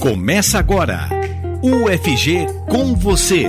[0.00, 1.08] Começa agora.
[1.60, 3.46] UFG com você.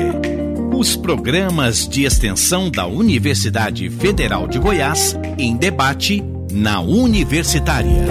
[0.76, 8.04] Os programas de extensão da Universidade Federal de Goiás em debate na Universitária.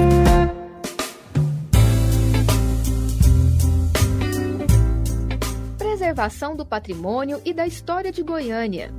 [5.76, 8.94] Preservação do patrimônio e da história de Goiânia.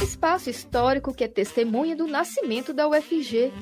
[0.00, 3.52] Espaço histórico que é testemunha do nascimento da UFG.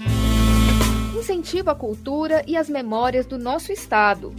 [1.19, 4.35] Incentiva a cultura e as memórias do nosso estado.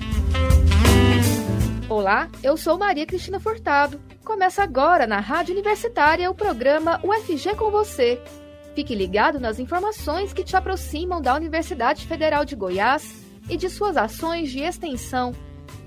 [1.87, 4.01] Olá, eu sou Maria Cristina Furtado.
[4.23, 8.21] Começa agora na Rádio Universitária o programa UFG com você.
[8.75, 13.95] Fique ligado nas informações que te aproximam da Universidade Federal de Goiás e de suas
[13.95, 15.33] ações de extensão.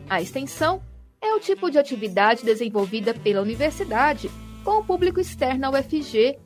[0.09, 0.81] A extensão
[1.21, 4.31] é o tipo de atividade desenvolvida pela universidade
[4.65, 6.39] com o público externo ao UFG.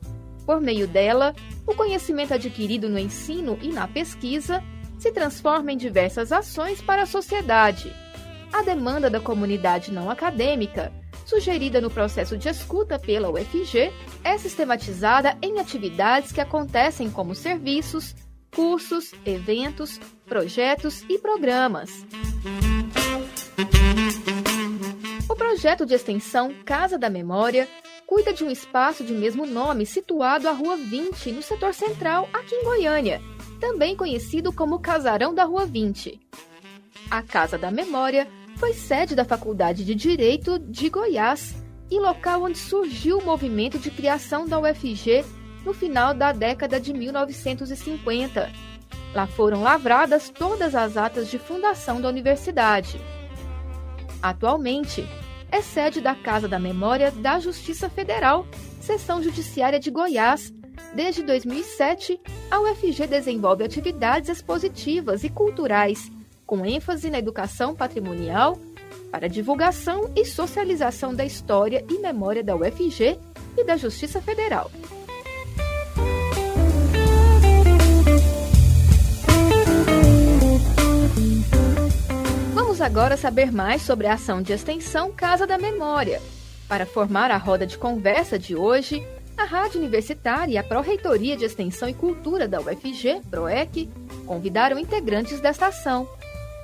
[0.45, 1.33] Por meio dela,
[1.65, 4.61] o conhecimento adquirido no ensino e na pesquisa
[5.03, 7.93] se transforma em diversas ações para a sociedade.
[8.53, 10.93] A demanda da comunidade não acadêmica,
[11.25, 13.91] sugerida no processo de escuta pela UFG,
[14.23, 18.15] é sistematizada em atividades que acontecem como serviços,
[18.55, 21.89] cursos, eventos, projetos e programas.
[25.29, 27.67] O projeto de extensão Casa da Memória
[28.07, 32.55] cuida de um espaço de mesmo nome situado à Rua 20, no setor central, aqui
[32.55, 33.21] em Goiânia,
[33.63, 36.19] também conhecido como Casarão da Rua 20.
[37.09, 41.55] A Casa da Memória foi sede da Faculdade de Direito de Goiás
[41.89, 45.23] e local onde surgiu o movimento de criação da UFG
[45.63, 48.51] no final da década de 1950.
[49.15, 52.99] Lá foram lavradas todas as atas de fundação da universidade.
[54.21, 55.07] Atualmente,
[55.49, 58.45] é sede da Casa da Memória da Justiça Federal,
[58.81, 60.53] Seção Judiciária de Goiás.
[60.93, 62.19] Desde 2007,
[62.51, 66.11] a UFG desenvolve atividades expositivas e culturais
[66.45, 68.59] com ênfase na educação patrimonial,
[69.09, 73.17] para divulgação e socialização da história e memória da UFG
[73.57, 74.69] e da Justiça Federal.
[82.53, 86.21] Vamos agora saber mais sobre a ação de extensão Casa da Memória.
[86.67, 89.05] Para formar a roda de conversa de hoje,
[89.37, 93.89] a Rádio Universitária e a Pró-Reitoria de Extensão e Cultura da UFG, PROEC,
[94.25, 96.07] convidaram integrantes desta ação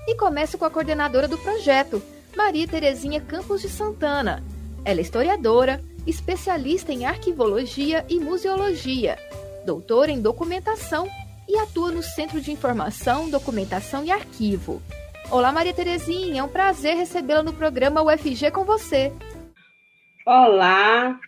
[0.07, 2.01] e começo com a coordenadora do projeto,
[2.35, 4.43] Maria Terezinha Campos de Santana.
[4.85, 9.17] Ela é historiadora, especialista em arquivologia e museologia,
[9.65, 11.07] doutora em documentação
[11.47, 14.81] e atua no Centro de Informação, Documentação e Arquivo.
[15.31, 19.11] Olá, Maria Terezinha, é um prazer recebê-la no programa UFG com você.
[20.25, 21.19] Olá,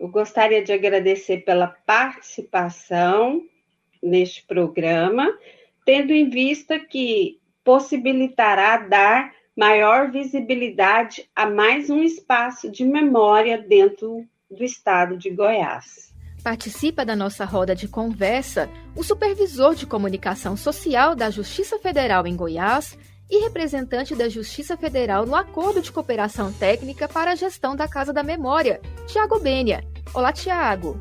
[0.00, 3.42] eu gostaria de agradecer pela participação
[4.02, 5.28] neste programa,
[5.84, 14.26] tendo em vista que possibilitará dar maior visibilidade a mais um espaço de memória dentro
[14.50, 16.10] do estado de Goiás.
[16.42, 22.34] Participa da nossa roda de conversa o supervisor de comunicação social da Justiça Federal em
[22.34, 22.96] Goiás
[23.30, 28.12] e representante da Justiça Federal no Acordo de Cooperação Técnica para a Gestão da Casa
[28.12, 29.84] da Memória, Tiago Bênia.
[30.12, 31.00] Olá, Tiago.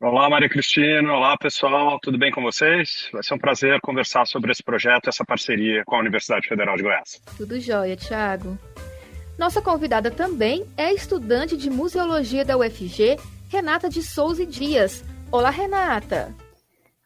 [0.00, 1.12] Olá, Maria Cristina.
[1.12, 1.98] Olá, pessoal.
[2.00, 3.10] Tudo bem com vocês?
[3.12, 6.82] Vai ser um prazer conversar sobre esse projeto, essa parceria com a Universidade Federal de
[6.82, 7.20] Goiás.
[7.36, 8.58] Tudo jóia, Tiago.
[9.38, 13.18] Nossa convidada também é estudante de museologia da UFG,
[13.50, 15.04] Renata de Souza Dias.
[15.30, 16.34] Olá, Renata.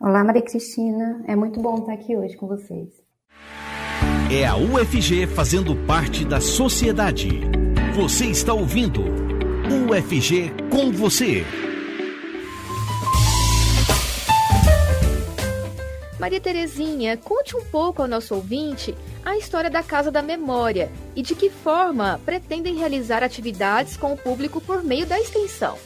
[0.01, 1.25] Olá, Maria Cristina.
[1.27, 3.04] É muito bom estar aqui hoje com vocês.
[4.37, 7.41] É a UFG fazendo parte da sociedade.
[7.95, 9.01] Você está ouvindo
[9.71, 11.45] UFG com você.
[16.19, 18.93] Maria Terezinha, conte um pouco ao nosso ouvinte
[19.25, 24.19] a história da Casa da Memória e de que forma pretendem realizar atividades com o
[24.19, 25.79] público por meio da extensão.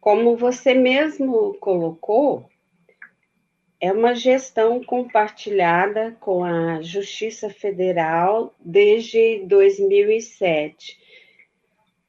[0.00, 2.48] Como você mesmo colocou,
[3.82, 10.96] é uma gestão compartilhada com a Justiça Federal desde 2007,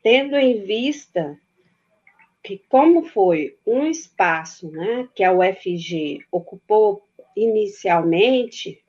[0.04, 1.36] tendo em vista
[2.44, 7.02] que como foi um espaço né, que a UFG ocupou
[7.36, 8.80] inicialmente,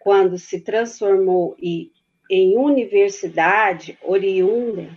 [0.00, 4.90] quando se transformou em universidade oriunda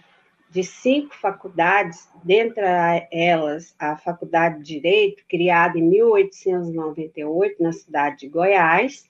[0.53, 2.63] de cinco faculdades, dentre
[3.11, 9.09] elas a Faculdade de Direito, criada em 1898 na cidade de Goiás.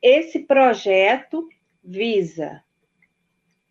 [0.00, 1.46] Esse projeto
[1.84, 2.64] visa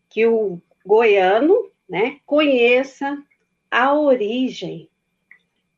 [0.08, 3.18] que o goiano né, conheça
[3.72, 4.88] a origem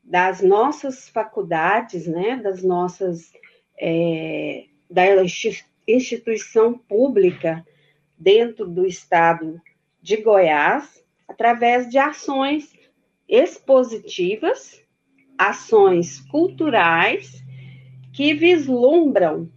[0.04, 3.31] das nossas faculdades, né, das nossas
[3.80, 5.04] é, da
[5.88, 7.65] instituição pública
[8.18, 9.62] dentro do estado
[10.01, 12.74] de Goiás, através de ações
[13.27, 14.81] expositivas,
[15.38, 17.42] ações culturais
[18.13, 19.50] que vislumbram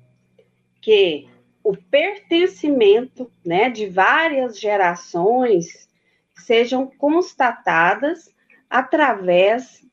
[0.81, 1.27] que
[1.63, 5.89] o pertencimento né, de várias gerações
[6.37, 8.33] sejam constatadas
[8.69, 9.85] através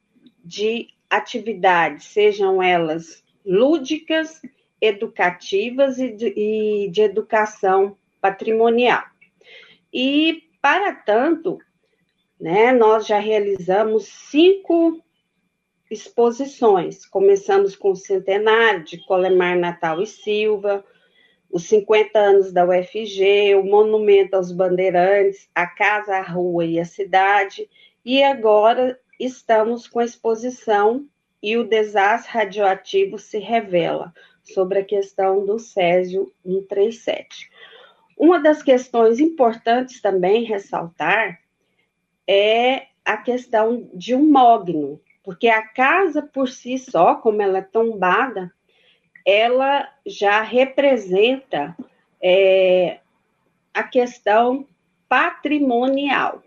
[0.44, 4.42] de atividades, sejam elas lúdicas,
[4.80, 9.11] educativas e de, e de educação patrimonial.
[9.94, 11.58] E, para tanto,
[12.40, 15.04] né, nós já realizamos cinco
[15.90, 17.06] exposições.
[17.06, 20.84] Começamos com o centenário de Colemar Natal e Silva,
[21.52, 26.86] os 50 anos da UFG, o Monumento aos Bandeirantes, a Casa, a Rua e a
[26.86, 27.70] Cidade,
[28.06, 31.06] e agora estamos com a exposição
[31.44, 34.14] e o desastre radioativo se revela
[34.44, 37.52] sobre a questão do Césio 137.
[38.22, 41.42] Uma das questões importantes também ressaltar
[42.28, 47.64] é a questão de um mogno, porque a casa por si só, como ela é
[47.64, 48.54] tombada,
[49.26, 51.76] ela já representa
[52.22, 53.00] é,
[53.74, 54.68] a questão
[55.10, 56.44] patrimonial.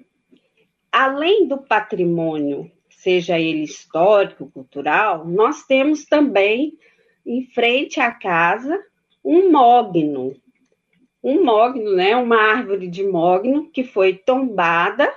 [0.92, 6.78] Além do patrimônio, seja ele histórico, cultural, nós temos também
[7.26, 8.80] em frente à casa
[9.24, 10.36] um mogno.
[11.24, 15.10] Um mogno, né, uma árvore de mogno que foi tombada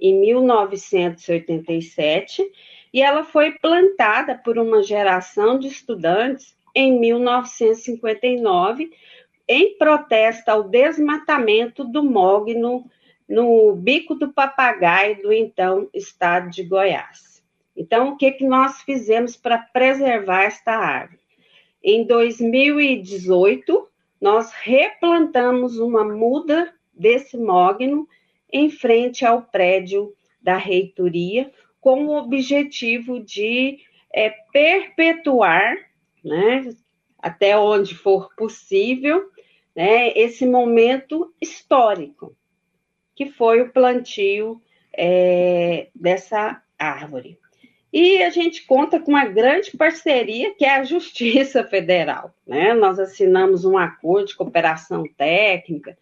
[0.00, 2.42] em 1987
[2.90, 8.90] e ela foi plantada por uma geração de estudantes em 1959,
[9.46, 12.90] em protesto ao desmatamento do mogno
[13.28, 17.44] no Bico do Papagaio do então estado de Goiás.
[17.76, 21.20] Então, o que, que nós fizemos para preservar esta árvore?
[21.82, 23.86] Em 2018,
[24.20, 28.08] nós replantamos uma muda desse mogno
[28.52, 33.78] em frente ao prédio da reitoria, com o objetivo de
[34.12, 35.76] é, perpetuar
[36.24, 36.74] né,
[37.18, 39.30] até onde for possível,
[39.74, 42.36] né, esse momento histórico,
[43.14, 44.60] que foi o plantio
[44.92, 47.38] é, dessa árvore.
[47.98, 52.30] E a gente conta com uma grande parceria, que é a Justiça Federal.
[52.46, 52.74] Né?
[52.74, 55.96] Nós assinamos um acordo de cooperação técnica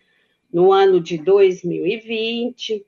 [0.53, 2.85] no ano de 2020,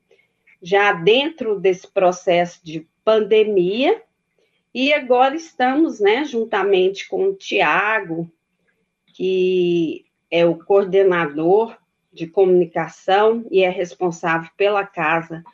[0.60, 4.02] já dentro desse processo de pandemia,
[4.74, 8.28] e agora estamos, né, juntamente com o Tiago,
[9.14, 11.78] que é o coordenador
[12.12, 15.44] de comunicação e é responsável pela casa,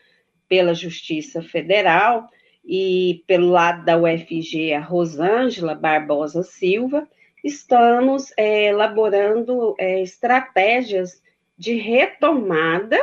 [0.49, 2.31] pela Justiça Federal,
[2.65, 7.09] e pelo lado da UFG, a Rosângela Barbosa Silva,
[7.43, 11.23] estamos é, elaborando é, estratégias
[11.59, 12.99] de retomada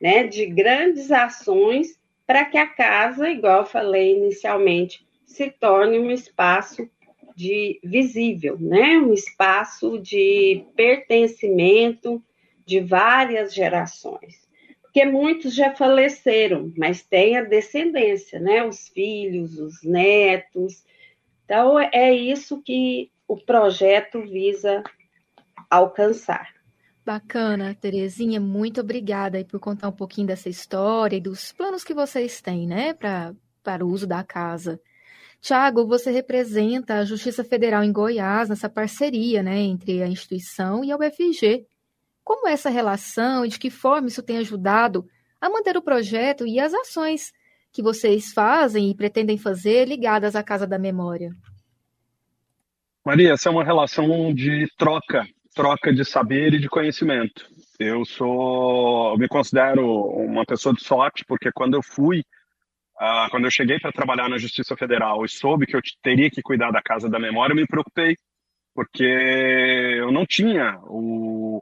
[0.00, 6.10] né, de grandes ações para que a casa, igual eu falei inicialmente, se torne um
[6.10, 6.88] espaço
[7.34, 8.98] de visível, né?
[8.98, 12.22] Um espaço de pertencimento
[12.64, 14.43] de várias gerações.
[14.94, 18.64] Porque muitos já faleceram, mas tem a descendência, né?
[18.64, 20.84] Os filhos, os netos.
[21.44, 24.84] Então é isso que o projeto visa
[25.68, 26.54] alcançar.
[27.04, 32.40] Bacana, Terezinha, muito obrigada por contar um pouquinho dessa história e dos planos que vocês
[32.40, 34.80] têm, né, para o uso da casa.
[35.40, 40.92] Tiago, você representa a Justiça Federal em Goiás nessa parceria né, entre a instituição e
[40.92, 41.66] a UFG.
[42.24, 45.06] Como essa relação e de que forma isso tem ajudado
[45.40, 47.32] a manter o projeto e as ações
[47.70, 51.30] que vocês fazem e pretendem fazer ligadas à Casa da Memória?
[53.04, 57.46] Maria, essa é uma relação de troca, troca de saber e de conhecimento.
[57.78, 62.24] Eu sou, eu me considero uma pessoa de sorte, porque quando eu fui
[62.94, 66.40] Uh, quando eu cheguei para trabalhar na Justiça Federal e soube que eu teria que
[66.40, 68.16] cuidar da Casa da Memória, eu me preocupei,
[68.72, 71.60] porque eu não tinha o,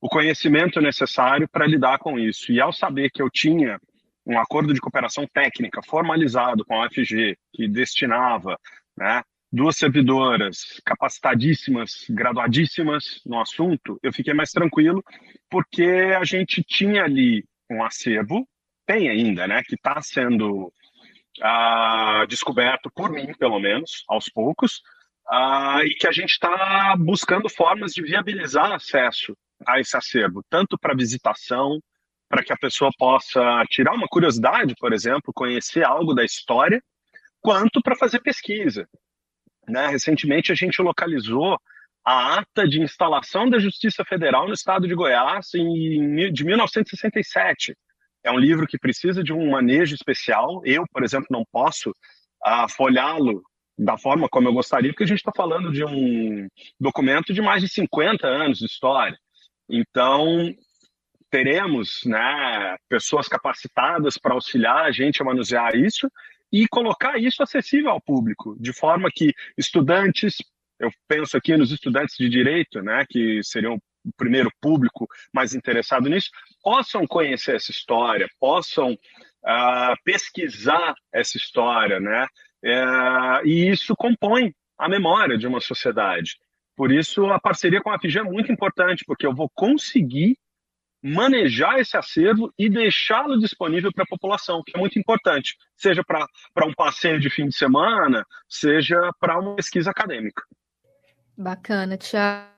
[0.00, 2.52] o conhecimento necessário para lidar com isso.
[2.52, 3.78] E ao saber que eu tinha
[4.26, 8.58] um acordo de cooperação técnica formalizado com a UFG, que destinava
[8.96, 15.02] né, duas servidoras capacitadíssimas, graduadíssimas no assunto, eu fiquei mais tranquilo,
[15.50, 18.46] porque a gente tinha ali um acervo
[18.90, 20.72] tem ainda, né, que está sendo
[21.38, 24.82] uh, descoberto por mim, pelo menos, aos poucos,
[25.30, 29.36] uh, e que a gente está buscando formas de viabilizar acesso
[29.66, 31.80] a esse acervo, tanto para visitação,
[32.28, 36.82] para que a pessoa possa tirar uma curiosidade, por exemplo, conhecer algo da história,
[37.40, 38.88] quanto para fazer pesquisa.
[39.68, 39.88] Né?
[39.88, 41.58] Recentemente a gente localizou
[42.04, 47.76] a ata de instalação da Justiça Federal no estado de Goiás em, de 1967.
[48.22, 50.62] É um livro que precisa de um manejo especial.
[50.64, 53.42] Eu, por exemplo, não posso uh, folhá-lo
[53.78, 56.46] da forma como eu gostaria, porque a gente está falando de um
[56.78, 59.18] documento de mais de 50 anos de história.
[59.70, 60.52] Então,
[61.30, 66.10] teremos né, pessoas capacitadas para auxiliar a gente a manusear isso
[66.52, 70.38] e colocar isso acessível ao público, de forma que estudantes,
[70.78, 76.08] eu penso aqui nos estudantes de direito, né, que seriam o primeiro público mais interessado
[76.08, 76.30] nisso,
[76.62, 82.26] possam conhecer essa história, possam uh, pesquisar essa história, né?
[82.64, 86.38] Uh, e isso compõe a memória de uma sociedade.
[86.80, 90.38] Por isso, a parceria com a FG é muito importante, porque eu vou conseguir
[91.02, 96.66] manejar esse acervo e deixá-lo disponível para a população, que é muito importante, seja para
[96.66, 100.42] um passeio de fim de semana, seja para uma pesquisa acadêmica.
[101.36, 102.48] Bacana, Tiago.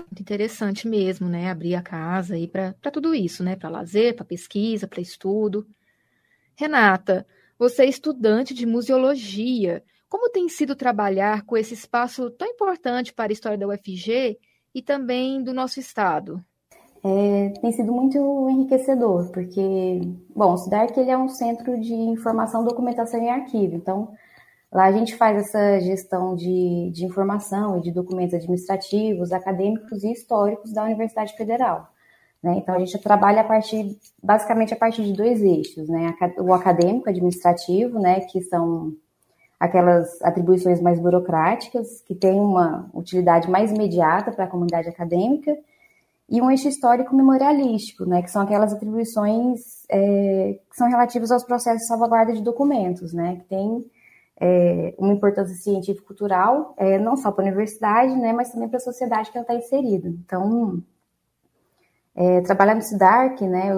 [0.00, 1.48] Muito interessante mesmo, né?
[1.48, 3.54] Abrir a casa aí para tudo isso, né?
[3.54, 5.68] Para lazer, para pesquisa, para estudo.
[6.56, 7.24] Renata,
[7.56, 9.84] você é estudante de museologia.
[10.08, 14.38] Como tem sido trabalhar com esse espaço tão importante para a história da UFG
[14.74, 16.42] e também do nosso estado?
[17.04, 20.00] É, tem sido muito enriquecedor, porque,
[20.34, 24.12] bom, o SIDARC ele é um centro de informação, documentação e arquivo, então
[24.72, 30.12] lá a gente faz essa gestão de, de informação e de documentos administrativos, acadêmicos e
[30.12, 31.88] históricos da Universidade Federal.
[32.42, 32.56] Né?
[32.58, 36.14] Então a gente trabalha a partir, basicamente a partir de dois eixos, né?
[36.38, 38.92] o acadêmico administrativo, né, que são
[39.58, 45.56] aquelas atribuições mais burocráticas, que têm uma utilidade mais imediata para a comunidade acadêmica,
[46.30, 49.60] e um eixo histórico memorialístico, né, que são aquelas atribuições
[49.90, 53.84] é, que são relativas aos processos de salvaguarda de documentos, né, que tem
[54.40, 58.80] é, uma importância científico-cultural, é, não só para a universidade, né, mas também para a
[58.80, 60.08] sociedade que ela está inserida.
[60.08, 60.82] Então,
[62.14, 63.72] é, trabalhar no SIDARC, né,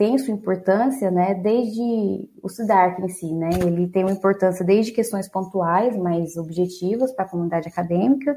[0.00, 4.92] tem sua importância, né, desde o SIDARC em si, né, ele tem uma importância desde
[4.92, 8.34] questões pontuais, mais objetivas para a comunidade acadêmica,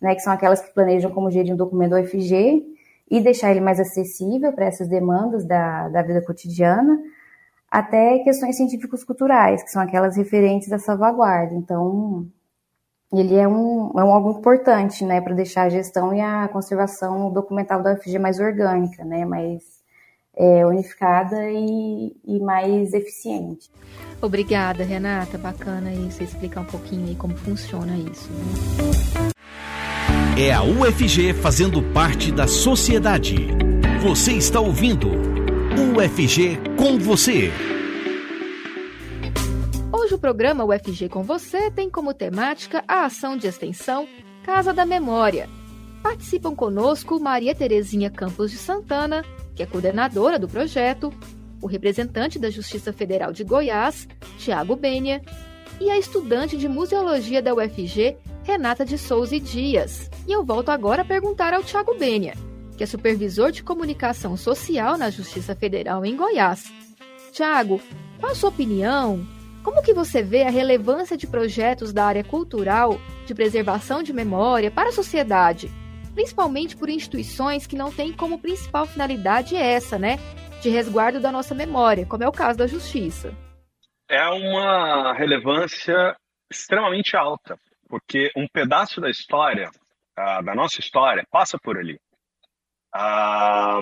[0.00, 2.64] né, que são aquelas que planejam como gerir um documento do UFG
[3.08, 6.98] e deixar ele mais acessível para essas demandas da, da vida cotidiana,
[7.70, 11.54] até questões científicos culturais, que são aquelas referentes à salvaguarda.
[11.54, 12.26] Então,
[13.12, 17.32] ele é um, é um algo importante, né, para deixar a gestão e a conservação
[17.32, 19.77] documental da UFG mais orgânica, né, mais
[20.38, 23.68] é, unificada e, e mais eficiente.
[24.22, 25.36] Obrigada, Renata.
[25.36, 28.28] Bacana isso, explicar um pouquinho aí como funciona isso.
[28.30, 29.30] Né?
[30.38, 33.48] É a UFG fazendo parte da sociedade.
[34.00, 35.08] Você está ouvindo
[35.96, 37.50] UFG com você.
[39.92, 44.06] Hoje o programa UFG com você tem como temática a ação de extensão
[44.44, 45.48] Casa da Memória.
[46.02, 49.24] Participam conosco Maria Terezinha Campos de Santana,
[49.58, 51.12] que é coordenadora do projeto,
[51.60, 54.06] o representante da Justiça Federal de Goiás,
[54.38, 55.20] Tiago Bênia,
[55.80, 60.08] e a estudante de museologia da UFG, Renata de Souza e Dias.
[60.28, 62.34] E eu volto agora a perguntar ao Tiago Bênia,
[62.76, 66.72] que é supervisor de comunicação social na Justiça Federal em Goiás.
[67.32, 67.80] Tiago,
[68.20, 69.26] qual a sua opinião?
[69.64, 74.70] Como que você vê a relevância de projetos da área cultural, de preservação de memória
[74.70, 75.68] para a sociedade,
[76.18, 80.16] principalmente por instituições que não têm como principal finalidade essa, né,
[80.60, 83.32] de resguardo da nossa memória, como é o caso da Justiça?
[84.08, 86.16] É uma relevância
[86.50, 87.56] extremamente alta,
[87.88, 89.70] porque um pedaço da história,
[90.16, 92.00] da nossa história, passa por ali.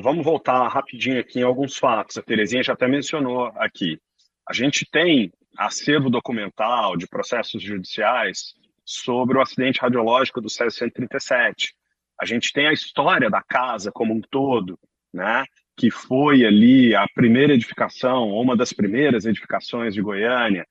[0.02, 2.18] Vamos voltar rapidinho aqui em alguns fatos.
[2.18, 3.98] A Terezinha já até mencionou aqui.
[4.46, 8.52] A gente tem acervo documental de processos judiciais
[8.84, 11.74] sobre o acidente radiológico do César 137.
[12.20, 14.78] A gente tem a história da casa como um todo,
[15.12, 15.44] né?
[15.76, 20.66] que foi ali a primeira edificação, uma das primeiras edificações de Goiânia,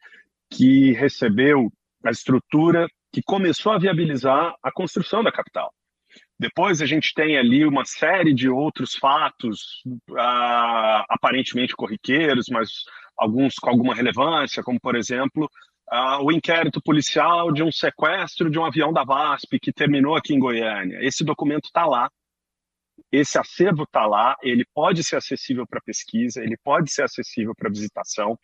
[0.49, 1.71] que recebeu
[2.03, 5.71] a estrutura que começou a viabilizar a construção da capital.
[6.39, 12.69] Depois a gente tem ali uma série de outros fatos uh, aparentemente corriqueiros, mas
[13.17, 15.49] alguns com alguma relevância, como por exemplo
[15.91, 20.33] uh, o inquérito policial de um sequestro de um avião da VASP que terminou aqui
[20.33, 20.99] em Goiânia.
[21.01, 22.09] Esse documento está lá,
[23.11, 27.69] esse acervo está lá, ele pode ser acessível para pesquisa, ele pode ser acessível para
[27.69, 28.37] visitação,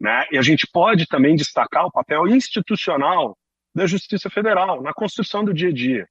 [0.00, 0.24] né?
[0.30, 3.36] E a gente pode também destacar o papel institucional
[3.74, 6.08] da Justiça Federal, na construção do dia a dia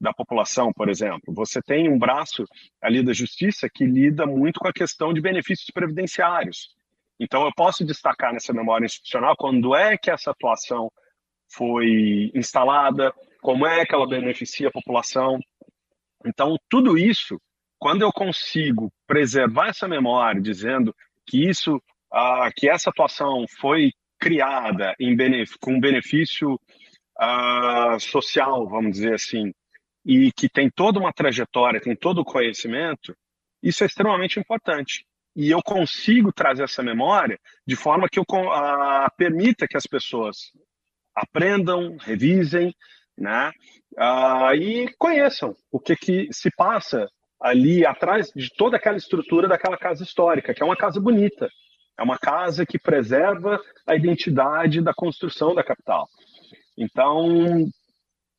[0.00, 1.32] da população, por exemplo.
[1.34, 2.44] Você tem um braço
[2.82, 6.75] ali da Justiça que lida muito com a questão de benefícios previdenciários.
[7.18, 10.90] Então, eu posso destacar nessa memória institucional quando é que essa atuação
[11.48, 15.38] foi instalada, como é que ela beneficia a população.
[16.24, 17.40] Então, tudo isso,
[17.78, 20.94] quando eu consigo preservar essa memória, dizendo
[21.26, 21.80] que isso,
[22.56, 26.60] que essa atuação foi criada benefício, com benefício
[28.00, 29.52] social, vamos dizer assim,
[30.04, 33.16] e que tem toda uma trajetória, tem todo o conhecimento,
[33.62, 35.06] isso é extremamente importante.
[35.36, 40.50] E eu consigo trazer essa memória de forma que eu ah, permita que as pessoas
[41.14, 42.74] aprendam, revisem,
[43.16, 43.52] né?
[43.98, 47.06] Ah, e conheçam o que, que se passa
[47.38, 51.50] ali atrás de toda aquela estrutura daquela casa histórica, que é uma casa bonita,
[51.98, 56.08] é uma casa que preserva a identidade da construção da capital.
[56.78, 57.66] Então,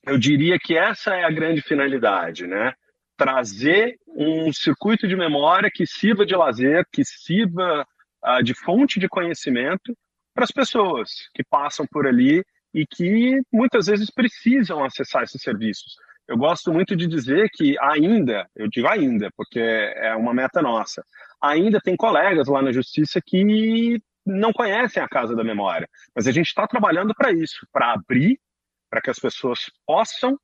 [0.03, 2.73] eu diria que essa é a grande finalidade, né?
[3.17, 7.85] Trazer um circuito de memória que sirva de lazer, que sirva
[8.25, 9.97] uh, de fonte de conhecimento
[10.33, 12.43] para as pessoas que passam por ali
[12.73, 15.95] e que muitas vezes precisam acessar esses serviços.
[16.27, 21.03] Eu gosto muito de dizer que ainda, eu digo ainda, porque é uma meta nossa,
[21.41, 26.31] ainda tem colegas lá na justiça que não conhecem a Casa da Memória, mas a
[26.31, 28.37] gente está trabalhando para isso, para abrir,
[28.89, 30.37] para que as pessoas possam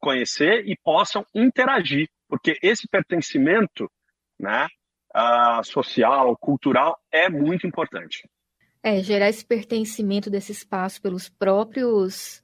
[0.00, 3.90] conhecer e possam interagir, porque esse pertencimento,
[4.38, 4.66] né,
[5.14, 8.28] uh, social, cultural, é muito importante.
[8.82, 12.42] É, gerar esse pertencimento desse espaço pelos próprios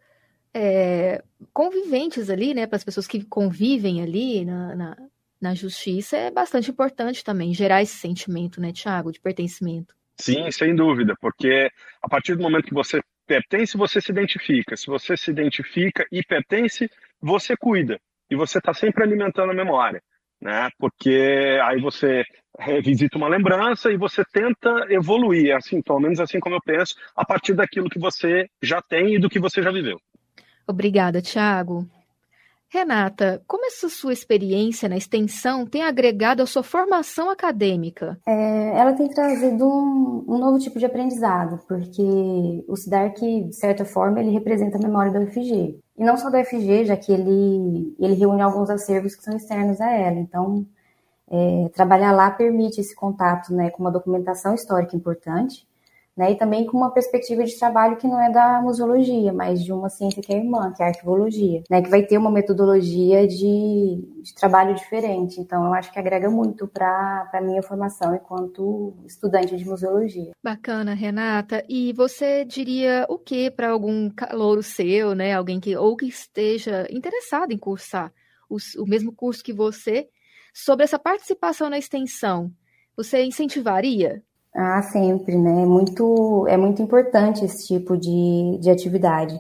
[0.53, 1.23] é,
[1.53, 4.97] conviventes ali, né, para as pessoas que convivem ali na, na,
[5.41, 9.95] na, justiça, é bastante importante também, gerar esse sentimento, né, Tiago, de pertencimento.
[10.19, 11.71] Sim, sem dúvida, porque
[12.03, 14.76] a partir do momento que você pertence, você se identifica.
[14.76, 16.90] Se você se identifica e pertence,
[17.21, 17.99] você cuida.
[18.30, 20.02] E você está sempre alimentando a memória
[20.40, 20.71] né?
[20.78, 22.25] Porque aí você
[22.59, 27.25] revisita uma lembrança e você tenta evoluir, assim, pelo menos assim como eu penso, a
[27.25, 30.00] partir daquilo que você já tem e do que você já viveu.
[30.66, 31.87] Obrigada, Tiago.
[32.68, 38.18] Renata, como essa sua experiência na extensão tem agregado à sua formação acadêmica?
[38.26, 43.85] É, ela tem trazido um, um, novo tipo de aprendizado, porque o SIDARC, de certa
[43.85, 45.79] forma, ele representa a memória da UFG.
[45.96, 49.81] E não só da UFG, já que ele, ele reúne alguns acervos que são externos
[49.81, 50.18] a ela.
[50.18, 50.66] Então,
[51.31, 55.66] é, trabalhar lá permite esse contato né, com uma documentação histórica importante,
[56.16, 59.72] né, e também com uma perspectiva de trabalho que não é da museologia, mas de
[59.72, 63.26] uma ciência que é irmã, que é a arquivologia, né, que vai ter uma metodologia
[63.26, 65.38] de, de trabalho diferente.
[65.38, 70.33] Então, eu acho que agrega muito para a minha formação enquanto estudante de museologia.
[70.42, 71.62] Bacana, Renata.
[71.68, 76.87] E você diria o que para algum calouro seu, né, alguém que ou que esteja
[76.90, 78.11] interessado em cursar
[78.48, 80.09] o, o mesmo curso que você,
[80.55, 82.50] sobre essa participação na extensão?
[82.96, 84.22] Você incentivaria?
[84.59, 85.62] Ah, sempre, né?
[85.62, 89.38] É muito, é muito importante esse tipo de, de atividade.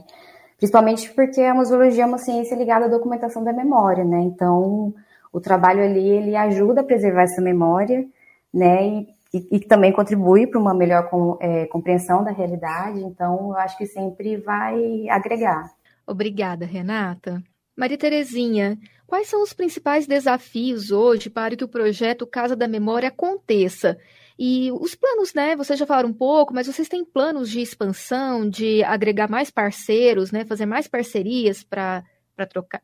[0.58, 4.20] Principalmente porque a museologia é uma ciência ligada à documentação da memória, né?
[4.20, 4.92] Então,
[5.32, 8.06] o trabalho ali, ele ajuda a preservar essa memória,
[8.52, 8.86] né?
[8.86, 13.00] E, e, e também contribui para uma melhor com, é, compreensão da realidade.
[13.00, 15.70] Então, eu acho que sempre vai agregar.
[16.06, 17.42] Obrigada, Renata.
[17.74, 23.08] Maria Terezinha, quais são os principais desafios hoje para que o projeto Casa da Memória
[23.08, 23.96] aconteça
[24.38, 25.56] e os planos, né?
[25.56, 30.30] Vocês já falaram um pouco, mas vocês têm planos de expansão, de agregar mais parceiros,
[30.30, 30.44] né?
[30.44, 32.04] Fazer mais parcerias para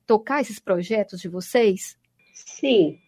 [0.07, 1.99] tocar esses projetos de vocês?
[2.33, 2.99] Sim,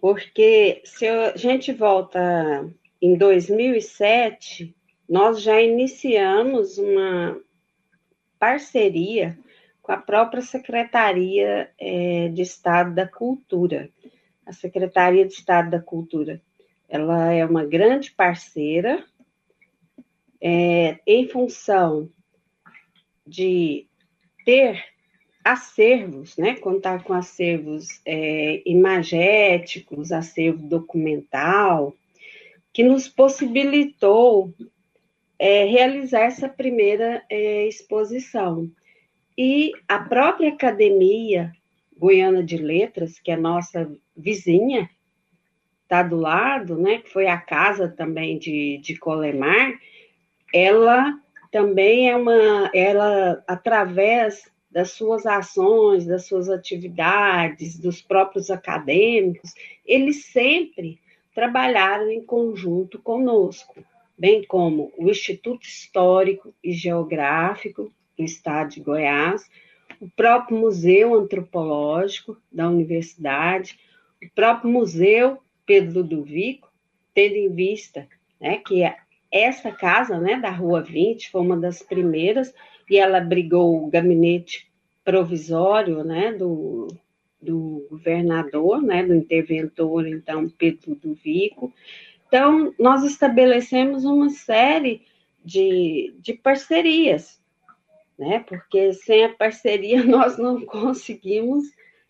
[0.00, 2.68] porque se a gente volta
[3.00, 4.74] em 2007,
[5.08, 7.40] nós já iniciamos uma
[8.38, 9.38] parceria
[9.80, 13.88] com a própria Secretaria é, de Estado da Cultura,
[14.44, 16.42] a Secretaria de Estado da Cultura
[16.88, 19.04] ela é uma grande parceira
[20.40, 22.08] é, em função
[23.26, 23.86] de
[24.44, 24.84] ter
[25.44, 26.56] acervos, né?
[26.56, 31.94] Contar com acervos é, imagéticos, acervo documental,
[32.72, 34.52] que nos possibilitou
[35.38, 38.70] é, realizar essa primeira é, exposição.
[39.36, 41.52] E a própria Academia
[41.96, 44.88] Goiana de Letras, que é nossa vizinha,
[45.84, 49.74] está do lado, né, que foi a casa também de, de Colemar,
[50.52, 51.14] ela
[51.52, 59.54] também é uma, ela, através das suas ações, das suas atividades, dos próprios acadêmicos,
[59.86, 60.98] eles sempre
[61.32, 63.84] trabalharam em conjunto conosco,
[64.18, 69.48] bem como o Instituto Histórico e Geográfico do Estado de Goiás,
[70.00, 73.78] o próprio Museu Antropológico da Universidade,
[74.22, 76.72] o próprio Museu Pedro Ludovico,
[77.14, 78.06] tendo em vista
[78.40, 78.82] né, que
[79.30, 82.54] essa casa né, da Rua 20 foi uma das primeiras,
[82.88, 84.70] e ela abrigou o gabinete
[85.04, 86.88] provisório, né, do,
[87.40, 91.72] do governador, né, do interventor, então, Pedro do Vico.
[92.26, 95.02] Então, nós estabelecemos uma série
[95.44, 97.40] de, de parcerias,
[98.18, 101.64] né, porque sem a parceria nós não conseguimos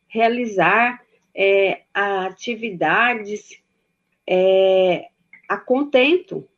[0.07, 1.04] realizar
[1.35, 3.61] é, atividades
[4.27, 5.09] é,
[5.49, 6.49] a contento.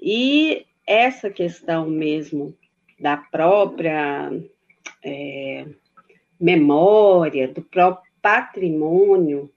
[0.00, 2.56] E essa questão mesmo
[2.98, 4.30] da própria
[5.04, 5.66] é,
[6.38, 9.50] memória, do próprio patrimônio,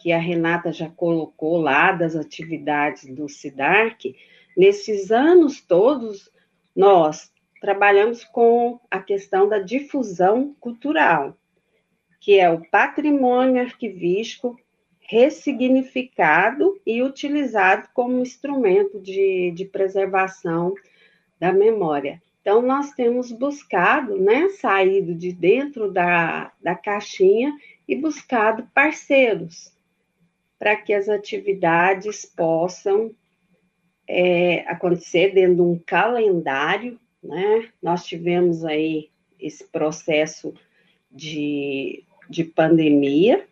[0.00, 4.14] que a Renata já colocou lá das atividades do SIDARC,
[4.56, 6.30] nesses anos todos,
[6.74, 11.36] nós trabalhamos com a questão da difusão cultural,
[12.26, 14.58] que é o patrimônio arquivístico
[14.98, 20.74] ressignificado e utilizado como instrumento de, de preservação
[21.38, 22.20] da memória.
[22.40, 29.72] Então, nós temos buscado, né, saído de dentro da, da caixinha e buscado parceiros
[30.58, 33.14] para que as atividades possam
[34.04, 37.68] é, acontecer dentro de um calendário, né?
[37.80, 40.52] Nós tivemos aí esse processo
[41.08, 43.46] de, de pandemia,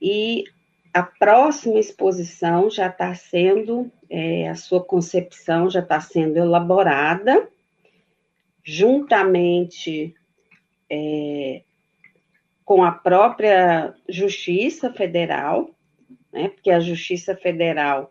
[0.00, 0.44] e
[0.92, 7.48] a próxima exposição já está sendo, é, a sua concepção já está sendo elaborada,
[8.64, 10.14] juntamente
[10.90, 11.62] é,
[12.64, 15.70] com a própria Justiça Federal,
[16.32, 18.10] né, porque a Justiça Federal,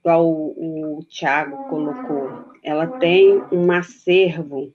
[0.00, 4.72] igual o, o Tiago colocou, ela tem um acervo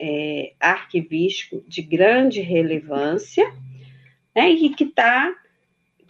[0.00, 3.44] é, arquivístico de grande relevância,
[4.34, 5.34] né, e que tá,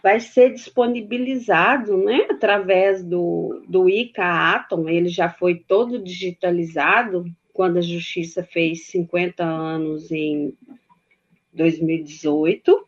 [0.01, 7.77] vai ser disponibilizado né, através do, do ICA Atom, ele já foi todo digitalizado quando
[7.77, 10.53] a Justiça fez 50 anos em
[11.51, 12.87] 2018.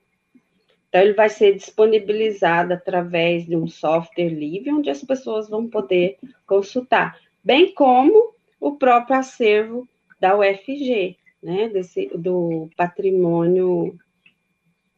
[0.87, 6.17] Então, ele vai ser disponibilizado através de um software livre, onde as pessoas vão poder
[6.45, 9.87] consultar, bem como o próprio acervo
[10.21, 13.97] da UFG, né, desse, do patrimônio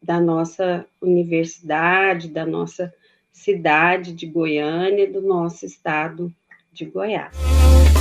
[0.02, 2.94] da nossa universidade, da nossa
[3.32, 6.32] cidade de Goiânia, do nosso estado
[6.74, 7.34] de Goiás.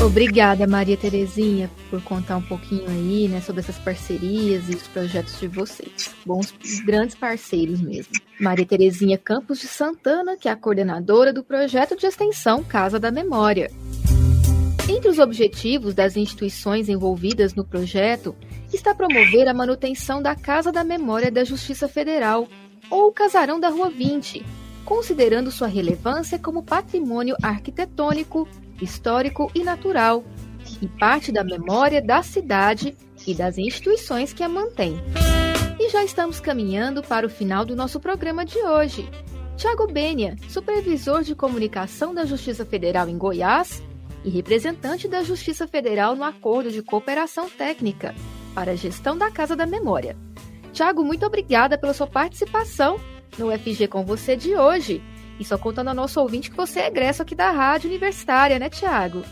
[0.04, 5.38] Obrigada, Maria Terezinha, por contar um pouquinho aí, né, sobre essas parcerias e os projetos
[5.38, 6.12] de vocês.
[6.26, 6.52] Bons,
[6.85, 8.12] grandes parceiros mesmo.
[8.40, 13.12] Maria Terezinha Campos de Santana, que é a coordenadora do projeto de extensão Casa da
[13.12, 13.70] Memória.
[15.02, 18.36] Entre os objetivos das instituições envolvidas no projeto
[18.72, 22.46] está promover a manutenção da Casa da Memória da Justiça Federal,
[22.88, 24.46] ou Casarão da Rua 20,
[24.84, 28.46] considerando sua relevância como patrimônio arquitetônico,
[28.80, 30.22] histórico e natural,
[30.80, 35.02] e parte da memória da cidade e das instituições que a mantêm.
[35.80, 39.10] E já estamos caminhando para o final do nosso programa de hoje.
[39.56, 43.82] Tiago Benia, supervisor de comunicação da Justiça Federal em Goiás,
[44.24, 48.14] e representante da Justiça Federal no Acordo de Cooperação Técnica
[48.54, 50.16] para a Gestão da Casa da Memória.
[50.72, 52.98] Tiago, muito obrigada pela sua participação
[53.38, 55.02] no FG com você de hoje.
[55.38, 58.68] E só contando ao nosso ouvinte que você é egresso aqui da Rádio Universitária, né,
[58.68, 59.22] Tiago?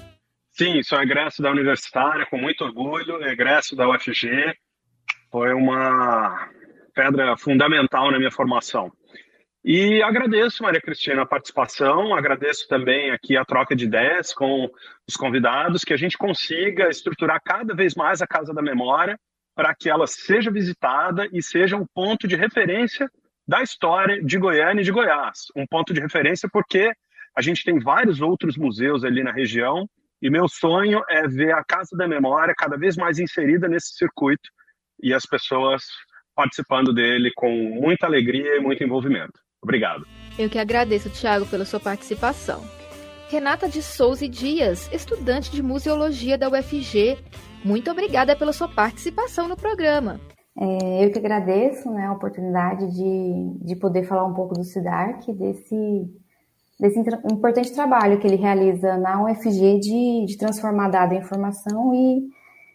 [0.52, 4.54] Sim, sou egresso da Universitária, com muito orgulho, egresso da UFG.
[5.30, 6.50] Foi uma
[6.94, 8.90] pedra fundamental na minha formação.
[9.62, 14.70] E agradeço, Maria Cristina, a participação, agradeço também aqui a troca de ideias com
[15.06, 19.18] os convidados, que a gente consiga estruturar cada vez mais a Casa da Memória
[19.54, 23.06] para que ela seja visitada e seja um ponto de referência
[23.46, 25.48] da história de Goiânia e de Goiás.
[25.54, 26.90] Um ponto de referência porque
[27.36, 29.86] a gente tem vários outros museus ali na região
[30.22, 34.48] e meu sonho é ver a Casa da Memória cada vez mais inserida nesse circuito
[35.02, 35.82] e as pessoas
[36.34, 39.38] participando dele com muita alegria e muito envolvimento.
[39.62, 40.06] Obrigado.
[40.38, 42.62] Eu que agradeço, Tiago, pela sua participação.
[43.28, 47.18] Renata de Souza Dias, estudante de museologia da UFG,
[47.64, 50.20] muito obrigada pela sua participação no programa.
[50.58, 55.32] É, eu que agradeço né, a oportunidade de, de poder falar um pouco do SIDARC,
[55.32, 56.10] desse,
[56.78, 56.98] desse
[57.30, 62.28] importante trabalho que ele realiza na UFG de, de transformar dado em informação e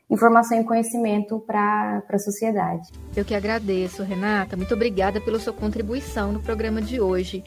[0.10, 2.90] informação e conhecimento para a sociedade.
[3.16, 4.56] Eu que agradeço, Renata.
[4.56, 7.44] Muito obrigada pela sua contribuição no programa de hoje.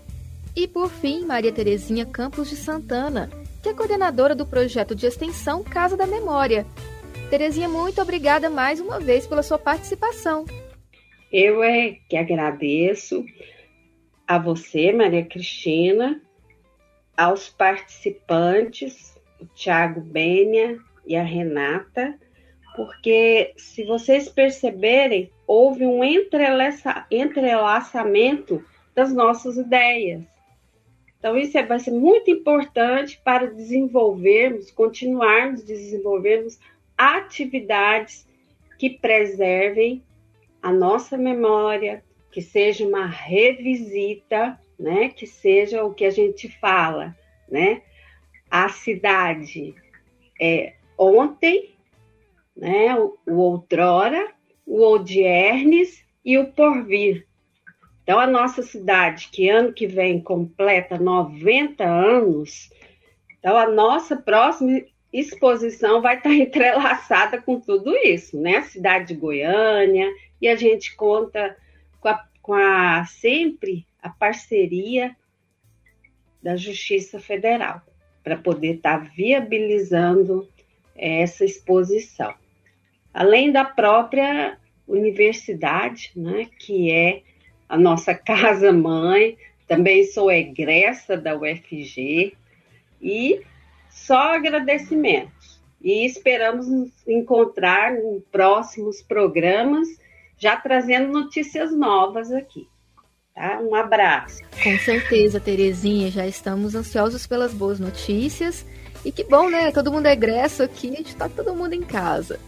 [0.56, 3.30] E por fim, Maria Terezinha Campos de Santana,
[3.62, 6.66] que é coordenadora do projeto de extensão Casa da Memória.
[7.30, 10.44] Terezinha, muito obrigada mais uma vez pela sua participação.
[11.30, 13.24] Eu é que agradeço
[14.26, 16.20] a você, Maria Cristina,
[17.16, 22.18] aos participantes, o Tiago Bênia e a Renata,
[22.78, 28.64] porque se vocês perceberem, houve um entrelaça, entrelaçamento
[28.94, 30.22] das nossas ideias.
[31.18, 36.60] Então, isso é, vai ser muito importante para desenvolvermos, continuarmos desenvolvermos
[36.96, 38.24] atividades
[38.78, 40.00] que preservem
[40.62, 45.08] a nossa memória, que seja uma revisita, né?
[45.08, 47.16] Que seja o que a gente fala,
[47.50, 47.82] né?
[48.48, 49.74] A cidade
[50.40, 51.76] é ontem,
[52.58, 52.94] né?
[52.96, 54.32] O, outrora,
[54.66, 57.26] o odiernes e o porvir.
[58.02, 62.70] Então, a nossa cidade, que ano que vem completa 90 anos,
[63.38, 68.56] então a nossa próxima exposição vai estar entrelaçada com tudo isso, né?
[68.56, 71.56] A cidade de Goiânia, e a gente conta
[72.00, 75.16] com a, com a sempre a parceria
[76.42, 77.82] da Justiça Federal
[78.22, 80.48] para poder estar viabilizando
[80.96, 82.34] essa exposição.
[83.12, 87.22] Além da própria universidade, né, que é
[87.68, 92.34] a nossa casa-mãe, também sou egressa da UFG
[93.00, 93.42] e
[93.90, 95.60] só agradecimentos.
[95.80, 99.86] E esperamos nos encontrar em próximos programas,
[100.36, 102.66] já trazendo notícias novas aqui.
[103.34, 103.60] Tá?
[103.60, 104.42] Um abraço.
[104.62, 108.66] Com certeza, Terezinha, já estamos ansiosos pelas boas notícias.
[109.04, 109.70] E que bom, né?
[109.70, 112.38] Todo mundo é egresso aqui, a gente tá todo mundo em casa.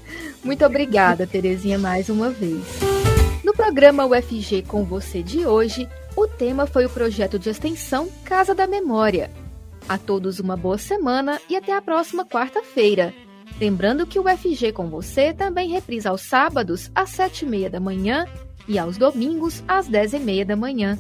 [0.42, 2.64] Muito obrigada, Terezinha, mais uma vez.
[3.44, 8.54] No programa UFG com você de hoje, o tema foi o projeto de extensão Casa
[8.54, 9.30] da Memória.
[9.88, 13.14] A todos uma boa semana e até a próxima quarta-feira.
[13.60, 17.80] Lembrando que o UFG com você também reprisa aos sábados às sete e meia da
[17.80, 18.26] manhã
[18.66, 20.98] e aos domingos às dez e meia da manhã.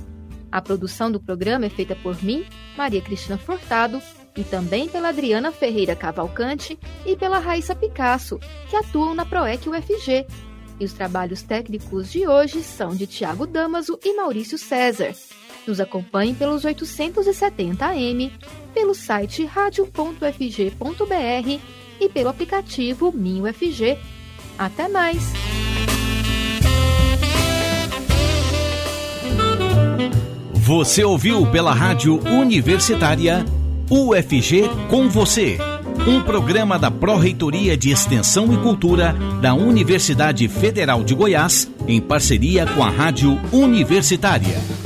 [0.50, 2.44] A produção do programa é feita por mim,
[2.76, 4.02] Maria Cristina Furtado,
[4.36, 8.38] e também pela Adriana Ferreira Cavalcante e pela Raíssa Picasso,
[8.68, 10.26] que atuam na PROEC UFG,
[10.78, 15.14] e os trabalhos técnicos de hoje são de Tiago Damaso e Maurício César.
[15.66, 18.32] Nos acompanhe pelos 870 AM,
[18.72, 20.20] pelo site radio.fg.br
[22.00, 23.98] e pelo aplicativo MinUFG.
[24.58, 25.32] Até mais!
[30.54, 33.44] Você ouviu pela Rádio Universitária
[33.90, 35.58] UFG com você
[36.06, 42.66] um programa da Pró-Reitoria de Extensão e Cultura da Universidade Federal de Goiás, em parceria
[42.66, 44.79] com a Rádio Universitária.